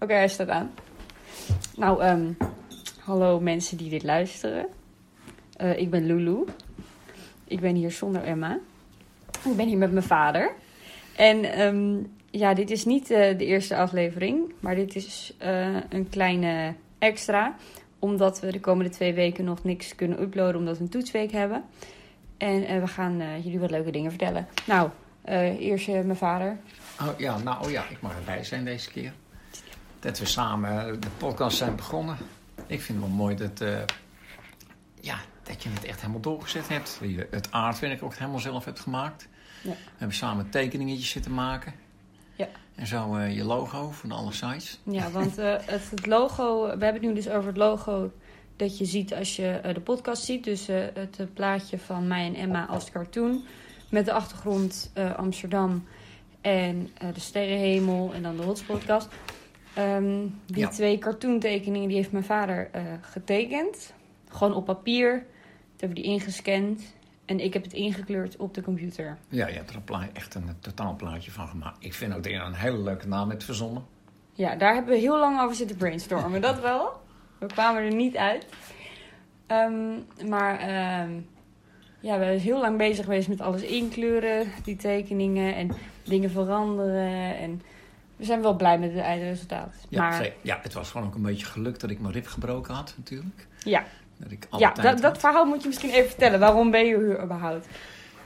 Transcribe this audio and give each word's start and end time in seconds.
Oké, 0.00 0.12
hij 0.12 0.28
staat 0.28 0.48
aan. 0.48 0.70
Nou, 1.76 2.02
ehm, 2.02 2.32
hallo 3.00 3.40
mensen 3.40 3.76
die 3.76 3.90
dit 3.90 4.02
luisteren. 4.02 4.66
Eh, 5.56 5.78
ik 5.78 5.90
ben 5.90 6.06
Lulu. 6.06 6.44
Ik 7.44 7.60
ben 7.60 7.74
hier 7.74 7.90
zonder 7.90 8.22
Emma. 8.22 8.58
Ik 9.44 9.56
ben 9.56 9.66
hier 9.66 9.78
met 9.78 9.92
mijn 9.92 10.04
vader. 10.04 10.52
En 11.16 11.44
ehm, 11.44 11.96
ja, 12.30 12.54
dit 12.54 12.70
is 12.70 12.84
niet 12.84 13.10
eh, 13.10 13.38
de 13.38 13.44
eerste 13.44 13.76
aflevering, 13.76 14.52
maar 14.60 14.74
dit 14.74 14.96
is 14.96 15.34
eh, 15.38 15.76
een 15.88 16.08
kleine 16.08 16.74
extra. 16.98 17.56
Omdat 17.98 18.40
we 18.40 18.52
de 18.52 18.60
komende 18.60 18.90
twee 18.90 19.14
weken 19.14 19.44
nog 19.44 19.64
niks 19.64 19.94
kunnen 19.94 20.22
uploaden, 20.22 20.56
omdat 20.56 20.76
we 20.76 20.82
een 20.82 20.90
toetsweek 20.90 21.32
hebben. 21.32 21.64
En 22.36 22.80
we 22.80 22.86
gaan 22.86 23.42
jullie 23.42 23.60
wat 23.60 23.70
leuke 23.70 23.90
dingen 23.90 24.10
vertellen. 24.10 24.48
Nou, 24.66 24.90
eerst 25.58 25.86
mijn 25.86 26.16
vader. 26.16 26.58
Oh, 27.00 27.18
ja, 27.18 27.38
nou 27.38 27.70
ja, 27.70 27.84
ik 27.90 28.00
mag 28.00 28.16
erbij 28.16 28.44
zijn 28.44 28.64
deze 28.64 28.90
keer. 28.90 29.12
Dat 30.00 30.18
we 30.18 30.26
samen 30.26 31.00
de 31.00 31.08
podcast 31.18 31.56
zijn 31.56 31.76
begonnen. 31.76 32.16
Ik 32.66 32.80
vind 32.80 32.98
het 32.98 33.08
wel 33.08 33.16
mooi 33.16 33.36
dat, 33.36 33.60
eh, 33.60 33.78
ja, 35.00 35.18
dat 35.42 35.62
je 35.62 35.68
het 35.68 35.84
echt 35.84 36.00
helemaal 36.00 36.20
doorgezet 36.20 36.68
hebt. 36.68 36.96
Dat 37.00 37.10
je 37.10 37.26
het 37.30 37.52
aardwerk 37.52 38.02
ook 38.02 38.14
helemaal 38.14 38.40
zelf 38.40 38.64
hebt 38.64 38.80
gemaakt. 38.80 39.28
Ja. 39.62 39.70
We 39.70 39.76
hebben 39.96 40.16
samen 40.16 40.50
tekeningetjes 40.50 41.10
zitten 41.10 41.34
maken. 41.34 41.72
Ja. 42.36 42.48
En 42.74 42.86
zo 42.86 43.16
eh, 43.16 43.36
je 43.36 43.44
logo 43.44 43.90
van 43.90 44.12
alle 44.12 44.32
sites. 44.32 44.78
Ja, 44.82 45.10
want 45.20 45.38
eh, 45.38 45.54
het, 45.64 45.90
het 45.90 46.06
logo, 46.06 46.62
we 46.62 46.68
hebben 46.68 46.92
het 46.92 47.02
nu 47.02 47.14
dus 47.14 47.28
over 47.28 47.46
het 47.46 47.56
logo 47.56 48.12
dat 48.56 48.78
je 48.78 48.84
ziet 48.84 49.14
als 49.14 49.36
je 49.36 49.60
de 49.72 49.80
podcast 49.80 50.24
ziet. 50.24 50.44
Dus 50.44 50.66
het 50.66 51.34
plaatje 51.34 51.78
van 51.78 52.06
mij 52.06 52.26
en 52.26 52.34
Emma 52.34 52.66
als 52.66 52.90
cartoon. 52.90 53.44
Met 53.88 54.04
de 54.04 54.12
achtergrond 54.12 54.92
Amsterdam 55.16 55.86
en 56.40 56.90
de 57.14 57.20
sterrenhemel 57.20 58.12
en 58.14 58.22
dan 58.22 58.36
de 58.36 58.42
Hotspodcast. 58.42 59.08
Ehm 59.78 60.26
die 60.46 60.58
Ja. 60.58 60.68
twee 60.68 60.98
cartoontekeningen 60.98 61.88
die 61.88 61.96
heeft 61.96 62.12
mijn 62.12 62.24
vader 62.24 62.68
eh, 62.72 62.82
getekend. 63.00 63.92
Gewoon 64.28 64.54
op 64.54 64.64
papier. 64.64 65.12
Toen 65.18 65.26
hebben 65.78 65.96
we 65.96 66.02
die 66.02 66.12
ingescand. 66.12 66.94
En 67.24 67.40
ik 67.40 67.52
heb 67.52 67.62
het 67.62 67.72
ingekleurd 67.72 68.36
op 68.36 68.54
de 68.54 68.62
computer. 68.62 69.18
Ja, 69.28 69.46
je 69.48 69.54
hebt 69.54 69.70
er 69.70 69.76
een 69.86 70.14
echt 70.14 70.34
een 70.34 70.50
totaalplaatje 70.60 71.30
van 71.30 71.48
gemaakt. 71.48 71.76
Ik 71.84 71.94
vind 71.94 72.14
ook 72.14 72.22
dat 72.22 72.32
je 72.32 72.38
een 72.38 72.54
hele 72.54 72.78
leuke 72.78 73.08
naam 73.08 73.28
hebt 73.30 73.44
verzonnen. 73.44 73.84
Ja, 74.32 74.56
daar 74.56 74.74
hebben 74.74 74.92
we 74.94 75.00
heel 75.00 75.18
lang 75.18 75.40
over 75.40 75.56
zitten 75.56 75.76
brainstormen. 75.76 76.40
Dat 76.40 76.60
wel. 76.60 76.92
We 77.38 77.46
kwamen 77.46 77.82
er 77.82 77.94
niet 77.94 78.16
uit. 78.16 78.46
Ehm, 79.46 79.92
maar 80.28 80.58
ehm, 80.58 81.10
ja, 82.00 82.18
we 82.18 82.24
zijn 82.24 82.38
heel 82.38 82.60
lang 82.60 82.78
bezig 82.78 83.04
geweest 83.04 83.28
met 83.28 83.40
alles 83.40 83.62
inkleuren, 83.62 84.46
die 84.64 84.76
tekeningen 84.76 85.54
en 85.54 85.70
dingen 86.04 86.30
veranderen. 86.30 87.36
En 87.38 87.62
we 88.18 88.24
zijn 88.24 88.42
wel 88.42 88.56
blij 88.56 88.78
met 88.78 88.92
het 88.92 89.00
eindresultaat. 89.00 89.74
Ja, 89.88 90.08
maar 90.08 90.32
ja, 90.42 90.58
het 90.62 90.72
was 90.72 90.90
gewoon 90.90 91.06
ook 91.06 91.14
een 91.14 91.22
beetje 91.22 91.46
geluk 91.46 91.80
dat 91.80 91.90
ik 91.90 92.00
mijn 92.00 92.12
rib 92.12 92.26
gebroken 92.26 92.74
had 92.74 92.94
natuurlijk. 92.96 93.46
ja, 93.58 93.84
Dat 94.16 94.30
ik 94.30 94.46
ja 94.58 94.94
dat, 94.94 95.18
verhaal 95.18 95.44
moet 95.44 95.62
je 95.62 95.68
misschien 95.68 95.90
even 95.90 96.08
vertellen. 96.08 96.40
Waarom 96.40 96.70
ben 96.70 96.86
je 96.86 96.96
hier 96.96 97.22
überhaupt? 97.22 97.66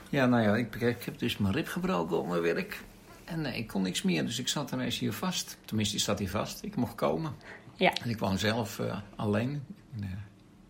Ja, 0.09 0.25
nou 0.25 0.43
ja, 0.43 0.55
ik, 0.55 0.75
ik 0.75 1.03
heb 1.03 1.19
dus 1.19 1.37
mijn 1.37 1.53
rib 1.53 1.67
gebroken 1.67 2.17
op 2.17 2.27
mijn 2.27 2.41
werk. 2.41 2.83
En 3.25 3.45
eh, 3.45 3.57
ik 3.57 3.67
kon 3.67 3.81
niks 3.81 4.01
meer, 4.01 4.25
dus 4.25 4.39
ik 4.39 4.47
zat 4.47 4.71
ineens 4.71 4.99
hier 4.99 5.13
vast. 5.13 5.57
Tenminste, 5.65 5.95
ik 5.95 6.01
zat 6.01 6.19
hier 6.19 6.29
vast. 6.29 6.63
Ik 6.63 6.75
mocht 6.75 6.95
komen. 6.95 7.35
Ja. 7.75 7.93
En 7.93 8.09
ik 8.09 8.19
woon 8.19 8.37
zelf 8.37 8.79
eh, 8.79 8.97
alleen 9.15 9.65
in 9.95 10.03
eh, 10.03 10.09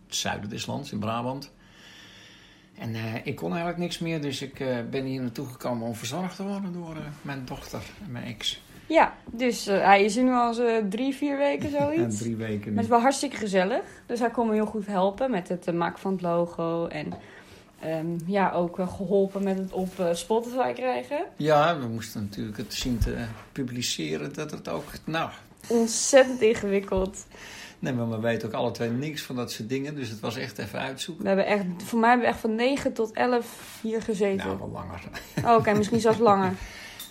het 0.06 0.16
zuiden 0.16 0.50
des 0.50 0.66
lands, 0.66 0.92
in 0.92 1.00
Brabant. 1.00 1.52
En 2.78 2.96
ik 3.24 3.36
kon 3.36 3.50
eigenlijk 3.50 3.80
niks 3.80 4.00
meer, 4.00 4.22
dus 4.22 4.42
ik 4.42 4.54
ben 4.90 5.06
hier 5.06 5.22
naartoe 5.22 5.48
gekomen 5.48 5.88
om 5.88 5.96
verzorgd 5.96 6.36
te 6.36 6.44
worden 6.44 6.74
door 6.74 6.96
mijn 7.22 7.46
dochter 7.46 7.82
en 8.06 8.12
mijn 8.12 8.26
ex. 8.26 8.62
Ja, 8.88 9.14
dus 9.26 9.68
eh, 9.68 9.84
hij 9.84 10.04
is 10.04 10.18
er 10.18 10.24
nu 10.24 10.32
al 10.32 10.54
zo 10.54 10.88
drie, 10.90 11.14
vier 11.16 11.38
weken 11.38 11.66
En 11.76 11.82
zoiets. 11.82 12.18
drie 12.18 12.36
weken 12.36 12.66
Maar 12.66 12.74
het 12.76 12.84
is 12.84 12.90
wel 12.90 13.00
hartstikke 13.02 13.38
gezellig. 13.38 13.82
Dus 14.06 14.20
hij 14.20 14.30
kon 14.30 14.48
me 14.48 14.54
heel 14.54 14.66
goed 14.66 14.86
helpen 14.86 15.32
met 15.32 15.50
het 15.50 15.68
eh, 15.68 15.74
maken 15.74 16.00
van 16.00 16.12
het 16.12 16.22
logo. 16.22 16.88
En 16.88 17.14
ehm, 17.80 18.08
ja, 18.26 18.52
ook 18.52 18.80
eh, 18.80 18.94
geholpen 18.96 19.44
met 19.44 19.58
het 19.58 19.72
op 19.72 20.00
eh, 20.00 20.14
Spotify 20.14 20.74
krijgen. 20.74 21.26
Ja, 21.38 21.80
we 21.80 21.88
moesten 21.88 22.22
natuurlijk 22.22 22.58
het 22.58 22.74
zien 22.74 22.98
te 22.98 23.16
publiceren 23.52 24.34
dat 24.34 24.52
het 24.52 24.70
ook... 24.70 24.86
Nou, 25.06 25.30
Ontzettend 25.68 26.42
ingewikkeld. 26.42 27.26
nee, 27.80 27.94
maar 27.94 28.10
we 28.10 28.20
weten 28.20 28.48
ook 28.48 28.54
alle 28.54 28.72
twee 28.72 28.90
niks 28.90 29.22
van 29.22 29.36
dat 29.36 29.52
soort 29.52 29.70
dingen. 29.70 29.96
Dus 29.96 30.10
het 30.10 30.20
was 30.20 30.38
echt 30.38 30.58
even 30.58 30.80
uitzoeken. 30.80 31.24
We 31.24 31.30
hebben 31.30 31.46
echt, 31.48 31.64
voor 31.84 32.00
mij 32.00 32.10
hebben 32.10 32.28
we 32.28 32.34
echt 32.34 32.42
van 32.42 32.56
9 32.56 32.94
tot 32.94 33.12
11 33.12 33.80
hier 33.82 34.02
gezeten. 34.02 34.48
Nou, 34.48 34.58
wel 34.60 34.70
langer. 34.70 35.00
Oh, 35.46 35.56
Oké, 35.56 35.74
misschien 35.74 36.00
zelfs 36.00 36.20
langer. 36.20 36.54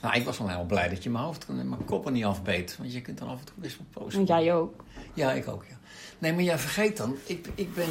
Nou, 0.02 0.14
ik 0.14 0.24
was 0.24 0.38
wel 0.38 0.48
heel 0.48 0.64
blij 0.64 0.88
dat 0.88 1.02
je 1.02 1.10
mijn 1.10 1.24
hoofd 1.24 1.46
en 1.48 1.68
mijn 1.68 1.84
kop 1.84 2.06
er 2.06 2.12
niet 2.12 2.24
afbeet. 2.24 2.76
Want 2.78 2.92
je 2.92 3.00
kunt 3.00 3.18
dan 3.18 3.28
af 3.28 3.38
en 3.38 3.44
toe 3.44 3.54
best 3.56 3.76
wel 3.76 3.86
posten. 3.90 4.16
Want 4.16 4.28
jij 4.28 4.54
ook. 4.54 4.84
Ja, 5.14 5.32
ik 5.32 5.48
ook, 5.48 5.64
ja. 5.68 5.76
Nee, 6.18 6.32
maar 6.32 6.42
jij 6.42 6.58
vergeet 6.58 6.96
dan, 6.96 7.16
ik, 7.26 7.46
ik 7.54 7.74
ben 7.74 7.88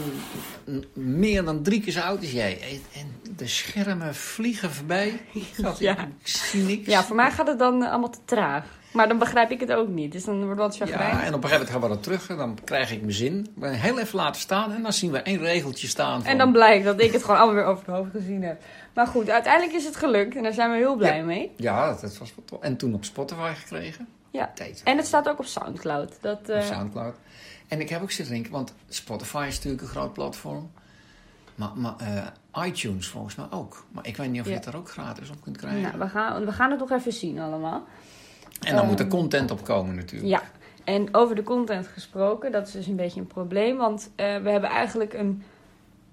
meer 0.94 1.44
dan 1.44 1.62
drie 1.64 1.82
keer 1.82 1.94
zo 1.94 2.00
oud 2.00 2.20
als 2.20 2.32
jij. 2.32 2.60
En, 2.96 3.36
de 3.36 3.48
schermen 3.48 4.16
vliegen 4.16 4.72
voorbij. 4.72 5.22
Ja. 5.80 5.98
Ik 6.24 6.28
zie 6.28 6.64
niks. 6.64 6.86
Ja, 6.88 7.04
voor 7.04 7.16
mij 7.16 7.32
gaat 7.32 7.48
het 7.48 7.60
dan 7.60 7.84
eh, 7.84 7.90
allemaal 7.90 8.10
te 8.10 8.20
traag. 8.26 8.64
Maar 8.94 9.08
dan 9.08 9.18
begrijp 9.18 9.52
ik 9.52 9.60
het 9.60 9.72
ook 9.72 9.88
niet. 9.88 10.12
Dus 10.12 10.24
dan 10.24 10.46
wordt 10.46 10.62
het 10.62 10.78
wat 10.78 10.88
Ja, 10.88 10.96
chagrijnig. 10.96 11.24
en 11.24 11.34
op 11.34 11.44
een 11.44 11.50
gegeven 11.50 11.52
moment 11.52 11.70
gaan 11.70 11.82
we 11.82 11.88
dat 11.88 12.04
terug 12.04 12.30
en 12.30 12.38
dan 12.38 12.58
krijg 12.64 12.92
ik 12.92 13.02
mijn 13.02 13.14
zin. 13.14 13.48
Ben 13.56 13.74
heel 13.74 14.00
even 14.00 14.16
laten 14.18 14.42
staan 14.42 14.72
en 14.74 14.82
dan 14.82 14.94
zien 14.94 15.12
we 15.12 15.18
één 15.18 15.40
regeltje 15.40 15.88
staan. 15.88 16.22
Van, 16.22 16.32
En 16.32 16.38
dan 16.38 16.52
blijkt 16.52 16.86
dat 16.86 17.02
ik 17.02 17.12
het 17.12 17.22
gewoon 17.22 17.38
allemaal 17.38 17.56
weer 17.56 17.66
over 17.66 17.86
het 17.86 17.96
hoofd 17.96 18.12
gezien 18.12 18.44
heb. 18.44 18.62
Maar 18.94 19.08
goed, 19.08 19.30
uiteindelijk 19.30 19.74
is 19.76 19.86
het 19.86 19.96
gelukt. 19.96 20.36
En 20.36 20.44
daar 20.44 20.54
zijn 20.54 20.72
we 20.72 20.78
heel 20.78 20.96
blij 20.96 21.18
Ja. 21.18 21.24
mee. 21.24 21.52
Ja, 21.58 21.88
dat 21.88 22.02
was 22.18 22.34
wel 22.36 22.46
tof. 22.46 22.62
En 22.62 22.78
toen 22.78 22.94
op 22.94 23.06
Spotify 23.06 23.52
gekregen. 23.56 24.08
Ja. 24.32 24.52
Tijd. 24.56 24.82
En 24.84 24.98
het 24.98 25.06
staat 25.06 25.30
ook 25.30 25.40
op 25.40 25.46
Soundcloud. 25.46 26.18
Dat, 26.22 26.50
eh, 26.50 26.58
Op 26.58 26.64
Soundcloud. 26.64 27.16
En 27.68 27.80
ik 27.80 27.90
heb 27.90 28.02
ook 28.02 28.12
zitten 28.12 28.34
denken, 28.34 28.52
want 28.52 28.74
Spotify 28.90 29.46
is 29.48 29.56
natuurlijk 29.56 29.82
een 29.82 29.88
groot 29.88 30.14
platform. 30.14 30.72
Maar, 31.56 31.72
maar 31.76 31.94
eh, 31.98 32.66
iTunes 32.66 33.08
volgens 33.08 33.36
mij 33.36 33.46
ook. 33.50 33.86
Maar 33.92 34.08
ik 34.08 34.18
weet 34.18 34.30
niet 34.30 34.40
of 34.40 34.46
je 34.46 34.52
Ja. 34.52 34.58
het 34.58 34.66
er 34.66 34.78
ook 34.78 34.90
gratis 34.90 35.30
op 35.30 35.42
kunt 35.42 35.58
krijgen. 35.58 35.82
nou, 35.82 35.98
we, 35.98 36.08
gaan, 36.08 36.46
we 36.46 36.52
gaan 36.52 36.72
het 36.72 36.80
nog 36.80 36.92
even 36.92 37.14
zien 37.14 37.40
allemaal. 37.40 37.84
en 38.68 38.76
dan 38.76 38.86
moet 38.88 39.00
er 39.00 39.06
ehm, 39.06 39.16
content 39.16 39.52
op 39.52 39.64
komen 39.64 39.96
natuurlijk. 39.96 40.30
Ja, 40.30 40.42
en 40.84 41.16
over 41.16 41.36
de 41.36 41.44
content 41.44 41.88
gesproken, 41.88 42.52
dat 42.52 42.68
is 42.68 42.74
dus 42.74 42.88
een 42.88 42.96
beetje 42.96 43.20
een 43.20 43.28
probleem. 43.28 43.78
Want 43.78 44.12
eh, 44.16 44.38
we 44.38 44.50
hebben 44.50 44.70
eigenlijk 44.70 45.14
een 45.14 45.44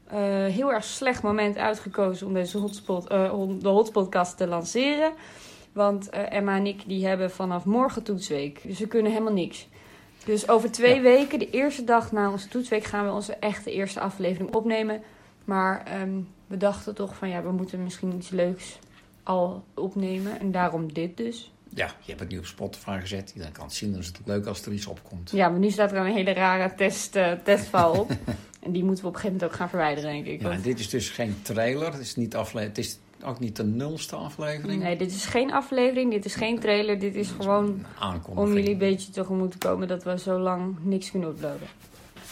eh, 0.06 0.18
heel 0.44 0.72
erg 0.72 0.84
slecht 0.84 1.22
moment 1.22 1.56
uitgekozen 1.56 2.26
om 2.26 2.34
deze 2.34 2.58
hotspot, 2.58 3.08
eh, 3.08 3.32
de 3.58 3.68
hotspodcast 3.68 4.36
te 4.36 4.46
lanceren. 4.46 5.12
Want 5.72 6.08
eh, 6.10 6.32
Emma 6.32 6.56
en 6.56 6.66
ik 6.66 6.82
die 6.86 7.06
hebben 7.06 7.30
vanaf 7.30 7.64
morgen 7.64 8.02
toetsweek. 8.02 8.60
Dus 8.62 8.78
we 8.78 8.86
kunnen 8.86 9.12
helemaal 9.12 9.32
niks. 9.32 9.68
Dus 10.24 10.48
over 10.48 10.70
twee 10.70 10.94
Ja. 10.94 11.00
weken, 11.02 11.38
de 11.38 11.50
eerste 11.50 11.84
dag 11.84 12.12
na 12.12 12.30
onze 12.30 12.48
toetsweek, 12.48 12.84
gaan 12.84 13.04
we 13.04 13.10
onze 13.12 13.34
echte 13.34 13.72
eerste 13.72 14.00
aflevering 14.00 14.54
opnemen. 14.54 15.02
Maar 15.44 15.82
ehm, 15.86 16.10
we 16.46 16.56
dachten 16.56 16.94
toch 16.94 17.16
van 17.16 17.28
ja, 17.28 17.42
we 17.42 17.52
moeten 17.52 17.82
misschien 17.82 18.14
iets 18.16 18.28
leuks 18.30 18.78
al 19.22 19.64
opnemen. 19.74 20.40
En 20.40 20.52
daarom 20.52 20.92
dit 20.92 21.16
dus. 21.16 21.52
Ja, 21.74 21.86
je 21.86 22.06
hebt 22.06 22.20
het 22.20 22.28
nu 22.28 22.38
op 22.38 22.46
Spotify 22.46 22.98
gezet. 23.00 23.30
Iedereen 23.30 23.52
kan 23.52 23.64
het 23.64 23.74
zien. 23.74 23.90
Dan 23.90 24.00
is 24.00 24.06
het 24.06 24.18
ook 24.20 24.26
leuk 24.26 24.46
als 24.46 24.66
er 24.66 24.72
iets 24.72 24.86
opkomt. 24.86 25.30
Ja, 25.30 25.48
maar 25.48 25.58
nu 25.58 25.70
staat 25.70 25.92
er 25.92 25.98
een 25.98 26.12
hele 26.12 26.32
rare 26.32 26.74
test, 26.74 27.16
eh 27.16 27.32
testfile 27.44 27.90
op. 27.98 28.10
en 28.64 28.72
die 28.72 28.84
moeten 28.84 29.04
we 29.04 29.08
op 29.08 29.14
een 29.14 29.20
gegeven 29.20 29.32
moment 29.32 29.44
ook 29.44 29.52
gaan 29.52 29.68
verwijderen, 29.68 30.12
denk 30.12 30.26
ik. 30.26 30.42
Ja, 30.42 30.50
en 30.50 30.60
dit 30.62 30.78
is 30.78 30.88
dus 30.88 31.08
geen 31.10 31.36
trailer. 31.42 31.92
Het 31.92 32.00
is, 32.00 32.16
niet 32.16 32.36
afle 32.36 32.60
het 32.60 32.78
is 32.78 32.98
ook 33.24 33.38
niet 33.38 33.56
de 33.56 33.64
nulste 33.64 34.16
aflevering. 34.16 34.82
nee, 34.82 34.96
dit 34.96 35.10
is 35.10 35.24
geen 35.24 35.52
aflevering, 35.52 36.10
dit 36.12 36.24
is 36.24 36.34
geen 36.34 36.58
trailer. 36.58 36.98
Dit 36.98 37.14
is 37.14 37.30
gewoon 37.30 37.84
om 38.24 38.52
jullie 38.52 38.70
een 38.70 38.78
beetje 38.78 39.10
tegemoet 39.12 39.50
te 39.50 39.58
komen 39.58 39.88
dat 39.88 40.02
we 40.02 40.18
zo 40.18 40.38
lang 40.38 40.76
niks 40.82 41.10
kunnen 41.10 41.28
uploaden. 41.28 41.68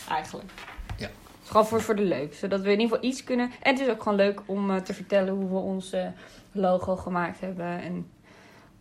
Eigenlijk. 0.09 0.51
Ja. 0.99 1.07
Het 1.07 1.43
is 1.43 1.51
gewoon 1.51 1.67
voor, 1.67 1.81
voor 1.83 1.97
de 1.97 2.03
leuk. 2.03 2.35
Zodat 2.35 2.61
we 2.61 2.73
in 2.73 2.81
ieder 2.81 2.97
geval 2.97 3.11
iets 3.11 3.25
kunnen. 3.25 3.51
En 3.63 3.73
het 3.73 3.81
is 3.81 3.89
ook 3.89 4.03
gewoon 4.03 4.19
leuk 4.19 4.41
om 4.47 4.71
eh, 4.71 4.77
te 4.77 4.95
vertellen 4.95 5.35
hoe 5.35 5.49
we 5.49 5.57
ons 5.59 5.93
eh, 5.93 6.07
logo 6.53 6.97
gemaakt 6.97 7.41
hebben. 7.41 7.81
En 7.81 8.07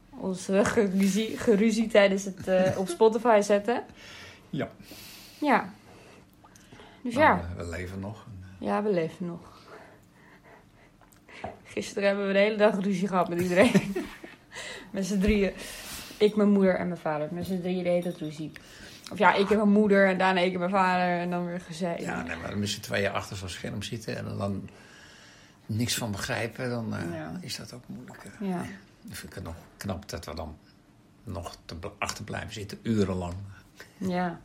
ons 0.09 0.49
eh, 0.49 0.66
geruzie, 0.66 1.37
geruzie 1.37 1.87
tijdens 1.87 2.25
het 2.25 2.47
eh, 2.47 2.79
op 2.79 2.87
Spotify 2.87 3.39
zetten. 3.41 3.83
Ja. 4.49 4.69
Ja. 5.40 5.73
Dus 7.01 7.13
Nou, 7.13 7.37
ja. 7.37 7.49
we 7.58 7.69
leven 7.69 7.99
nog. 7.99 8.25
Ja, 8.59 8.84
we 8.84 8.91
leven 8.91 9.25
nog. 9.25 9.54
Gisteren 11.75 12.07
hebben 12.07 12.27
we 12.27 12.33
de 12.33 12.39
hele 12.39 12.55
dag 12.57 12.79
ruzie 12.79 13.07
gehad 13.07 13.29
met 13.29 13.41
iedereen. 13.41 13.95
met 14.91 15.05
z'n 15.05 15.19
drieën. 15.19 15.53
Ik, 16.17 16.35
mijn 16.35 16.49
moeder 16.49 16.75
en 16.75 16.87
mijn 16.87 16.99
vader. 16.99 17.27
Met 17.31 17.45
z'n 17.45 17.59
drieën 17.61 17.83
de 17.83 17.89
hele 17.89 18.01
tijd 18.03 18.17
ruzie. 18.17 18.51
Of 19.11 19.17
ja, 19.17 19.33
ik 19.33 19.49
en 19.49 19.57
mijn 19.57 19.69
moeder 19.69 20.07
en 20.07 20.17
daarna 20.17 20.39
ik 20.39 20.53
en 20.53 20.59
mijn 20.59 20.72
vader 20.72 21.19
en 21.19 21.29
dan 21.29 21.45
weer 21.45 21.59
gezeik. 21.61 21.99
Ja, 21.99 22.22
nee, 22.23 22.35
maar 22.37 22.57
met 22.57 22.69
z'n 22.69 22.79
tweeën 22.81 23.11
achter 23.11 23.37
zo'n 23.37 23.49
scherm 23.49 23.81
zitten 23.83 24.17
en 24.17 24.37
dan 24.37 24.69
niks 25.66 25.95
van 25.95 26.11
begrijpen, 26.11 26.69
dan 26.69 26.95
eh, 26.95 27.13
Ja. 27.13 27.37
is 27.41 27.55
dat 27.55 27.73
ook 27.73 27.87
moeilijk. 27.87 28.23
eh. 28.23 28.49
Ja. 28.49 28.57
Dan 29.01 29.16
vind 29.16 29.29
ik 29.29 29.33
het 29.33 29.43
nog 29.43 29.55
knap 29.77 30.09
dat 30.09 30.25
we 30.25 30.35
dan 30.35 30.57
nog 31.23 31.57
te 31.66 31.75
achter 31.97 32.23
blijven 32.23 32.53
zitten, 32.53 32.79
urenlang. 32.81 33.33
Ja. 33.97 34.39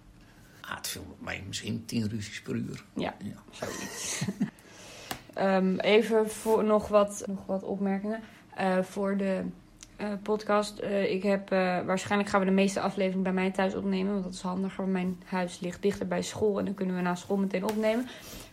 Ah, 0.60 0.76
het 0.76 0.88
viel 0.88 1.16
mij 1.20 1.44
misschien 1.46 1.84
tien 1.84 2.08
ruzies 2.08 2.40
per 2.42 2.54
uur. 2.54 2.84
Ja. 2.94 3.14
Ja. 3.22 3.34
Zoiets. 3.50 4.22
Ehm, 5.40 5.78
even 5.78 6.30
voor 6.30 6.64
nog 6.64 6.88
wat, 6.88 7.24
nog 7.26 7.46
wat 7.46 7.62
opmerkingen. 7.62 8.20
Eh, 8.54 8.78
voor 8.82 9.16
de 9.16 9.42
eh, 9.96 10.06
podcast. 10.22 10.78
Eh, 10.78 11.12
ik 11.12 11.22
heb, 11.22 11.48
waarschijnlijk 11.86 12.30
gaan 12.30 12.40
we 12.40 12.46
de 12.46 12.52
meeste 12.52 12.80
afleveringen 12.80 13.22
bij 13.22 13.32
mij 13.32 13.50
thuis 13.50 13.74
opnemen. 13.74 14.12
Want 14.12 14.24
dat 14.24 14.32
is 14.32 14.40
handiger. 14.40 14.76
want 14.76 14.92
Mijn 14.92 15.22
huis 15.24 15.60
ligt 15.60 15.82
dichter 15.82 16.06
bij 16.06 16.22
school. 16.22 16.58
En 16.58 16.64
dan 16.64 16.74
kunnen 16.74 16.96
we 16.96 17.02
na 17.02 17.14
school 17.14 17.36
meteen 17.36 17.64
opnemen. 17.64 18.08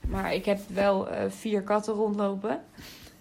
Maar 0.08 0.34
ik 0.34 0.46
heb 0.46 0.60
wel 0.68 1.08
vier 1.28 1.62
katten 1.62 1.94
rondlopen. 1.94 2.62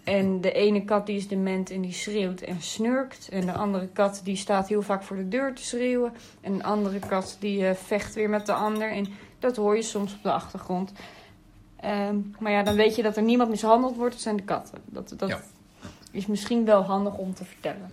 En 0.04 0.40
de 0.40 0.52
ene 0.52 0.84
kat 0.84 1.06
die 1.06 1.16
is 1.16 1.28
dement 1.28 1.70
en 1.70 1.80
die 1.80 1.92
schreeuwt 1.92 2.40
en 2.40 2.60
snurkt. 2.60 3.28
En 3.28 3.46
de 3.46 3.52
andere 3.52 3.88
kat 3.88 4.20
die 4.24 4.36
staat 4.36 4.68
heel 4.68 4.82
vaak 4.82 5.02
voor 5.02 5.16
de 5.16 5.28
deur 5.28 5.54
te 5.54 5.64
schreeuwen. 5.64 6.12
En 6.40 6.52
een 6.52 6.64
andere 6.64 6.98
kat 6.98 7.36
die 7.40 7.74
vecht 7.74 8.14
weer 8.14 8.30
met 8.30 8.46
de 8.46 8.52
ander. 8.52 8.90
En 8.90 9.06
dat 9.38 9.56
hoor 9.56 9.76
je 9.76 9.82
soms 9.82 10.14
op 10.14 10.22
de 10.22 10.32
achtergrond. 10.32 10.92
Ehm, 11.80 12.16
maar 12.38 12.52
ja, 12.52 12.62
dan 12.62 12.74
weet 12.74 12.96
je 12.96 13.02
dat 13.02 13.16
er 13.16 13.22
niemand 13.22 13.50
mishandeld 13.50 13.96
wordt. 13.96 14.12
Dat 14.12 14.22
zijn 14.22 14.36
de 14.36 14.42
katten. 14.42 14.78
Dat, 14.84 15.14
dat 15.16 15.28
Ja. 15.28 15.40
is 16.10 16.26
misschien 16.26 16.64
wel 16.64 16.82
handig 16.82 17.14
om 17.16 17.34
te 17.34 17.44
vertellen. 17.44 17.92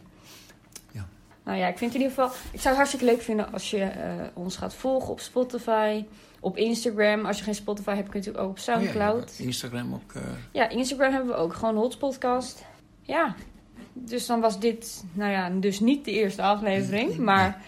Ja. 0.91 1.05
Nou 1.43 1.57
ja, 1.57 1.67
ik 1.67 1.77
vind 1.77 1.93
in 1.93 2.01
ieder 2.01 2.15
geval... 2.15 2.31
Ik 2.51 2.59
zou 2.61 2.67
het 2.67 2.75
hartstikke 2.75 3.05
leuk 3.05 3.21
vinden 3.21 3.51
als 3.53 3.69
je 3.69 3.81
eh, 3.83 4.13
ons 4.33 4.55
gaat 4.57 4.73
volgen 4.73 5.09
op 5.09 5.19
Spotify. 5.19 6.05
Op 6.39 6.57
Instagram. 6.57 7.25
Als 7.25 7.37
je 7.37 7.43
geen 7.43 7.55
Spotify 7.55 7.93
hebt, 7.95 8.09
kun 8.09 8.19
je 8.21 8.25
natuurlijk 8.25 8.43
ook 8.43 8.49
op 8.51 8.57
Oh 8.57 8.65
ja, 8.65 8.71
Soundcloud. 8.73 9.35
ja, 9.37 9.43
Instagram 9.45 9.93
ook. 9.93 10.13
eh, 10.13 10.21
Ja, 10.51 10.69
Instagram 10.69 11.11
hebben 11.11 11.29
we 11.33 11.39
ook. 11.39 11.53
Gewoon 11.53 11.75
Hotspodcast. 11.75 12.65
Ja, 13.01 13.35
dus 13.93 14.25
dan 14.25 14.39
was 14.39 14.59
dit, 14.59 15.03
nou 15.13 15.31
ja, 15.31 15.49
dus 15.49 15.79
niet 15.79 16.05
de 16.05 16.11
eerste 16.11 16.41
aflevering. 16.41 17.17
Maar 17.17 17.61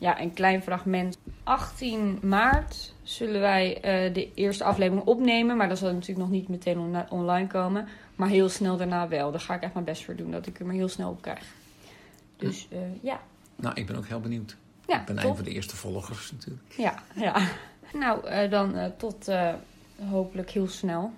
ja, 0.00 0.20
een 0.20 0.32
klein 0.32 0.62
fragment. 0.62 1.18
18 1.44 2.18
maart 2.22 2.94
zullen 3.02 3.40
wij 3.40 3.80
eh, 3.80 4.14
de 4.14 4.34
eerste 4.34 4.64
aflevering 4.64 5.06
opnemen. 5.06 5.56
Maar 5.56 5.68
dat 5.68 5.78
zal 5.78 5.92
natuurlijk 5.92 6.18
nog 6.18 6.30
niet 6.30 6.48
meteen 6.48 6.78
on- 6.78 7.10
online 7.10 7.46
komen. 7.46 7.88
Maar 8.16 8.28
heel 8.28 8.48
snel 8.48 8.76
daarna 8.76 9.08
wel. 9.08 9.30
Daar 9.30 9.40
ga 9.40 9.54
ik 9.54 9.62
echt 9.62 9.72
mijn 9.72 9.84
best 9.84 10.04
voor 10.04 10.16
doen. 10.16 10.30
Dat 10.30 10.46
ik 10.46 10.58
hem 10.58 10.68
er 10.68 10.74
heel 10.74 10.88
snel 10.88 11.10
op 11.10 11.22
krijg. 11.22 11.44
Dus 12.36 12.68
eh, 12.70 12.78
ja. 13.00 13.20
nou, 13.56 13.74
ik 13.74 13.86
ben 13.86 13.96
ook 13.96 14.06
heel 14.06 14.20
benieuwd. 14.20 14.56
Ja, 14.86 15.00
ik 15.00 15.06
ben 15.06 15.16
top. 15.16 15.24
een 15.30 15.36
van 15.36 15.44
de 15.44 15.50
eerste 15.50 15.76
volgers 15.76 16.32
natuurlijk. 16.32 16.62
Ja, 16.76 16.94
ja. 17.14 17.48
Nou, 17.92 18.26
eh, 18.26 18.50
dan 18.50 18.92
tot 18.96 19.28
hopelijk 20.08 20.50
heel 20.50 20.68
snel. 20.68 21.12